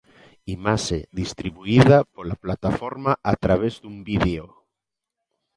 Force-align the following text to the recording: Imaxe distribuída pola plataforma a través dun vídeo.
Imaxe 0.55 0.97
distribuída 1.21 1.97
pola 2.13 2.39
plataforma 2.43 3.11
a 3.31 3.33
través 3.43 3.73
dun 3.81 3.95
vídeo. 4.09 4.43